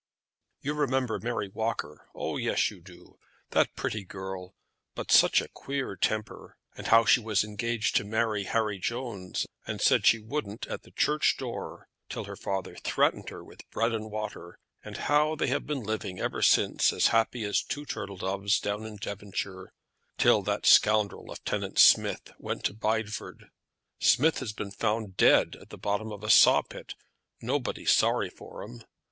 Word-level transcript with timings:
"You 0.61 0.73
remember 0.73 1.19
Mary 1.19 1.47
Walker. 1.49 2.07
Oh 2.15 2.35
yes, 2.37 2.71
you 2.71 2.81
do; 2.81 3.19
that 3.51 3.75
pretty 3.75 4.03
girl, 4.03 4.55
but 4.95 5.11
such 5.11 5.39
a 5.41 5.47
queer 5.47 5.95
temper! 5.95 6.57
And 6.75 6.87
how 6.87 7.05
she 7.05 7.19
was 7.19 7.43
engaged 7.43 7.97
to 7.97 8.03
marry 8.03 8.45
Harry 8.45 8.79
Jones, 8.79 9.45
and 9.67 9.79
said 9.79 10.07
she 10.07 10.17
wouldn't 10.17 10.65
at 10.65 10.81
the 10.81 10.89
church 10.89 11.37
door, 11.37 11.87
till 12.09 12.23
her 12.23 12.35
father 12.35 12.75
threatened 12.77 13.29
her 13.29 13.43
with 13.43 13.69
bread 13.69 13.93
and 13.93 14.09
water; 14.09 14.57
and 14.83 14.97
how 14.97 15.35
they 15.35 15.45
have 15.49 15.67
been 15.67 15.83
living 15.83 16.19
ever 16.19 16.41
since 16.41 16.91
as 16.91 17.09
happy 17.13 17.43
as 17.43 17.61
two 17.61 17.85
turtle 17.85 18.17
doves 18.17 18.59
down 18.59 18.87
in 18.87 18.95
Devonshire, 18.95 19.71
till 20.17 20.41
that 20.41 20.65
scoundrel, 20.65 21.27
Lieutenant 21.27 21.77
Smith, 21.77 22.31
went 22.39 22.63
to 22.63 22.73
Bideford! 22.73 23.51
Smith 23.99 24.39
has 24.39 24.51
been 24.51 24.71
found 24.71 25.15
dead 25.15 25.55
at 25.61 25.69
the 25.69 25.77
bottom 25.77 26.11
of 26.11 26.23
a 26.23 26.29
saw 26.31 26.63
pit. 26.63 26.95
Nobody's 27.39 27.91
sorry 27.91 28.31
for 28.31 28.63
him. 28.63 28.81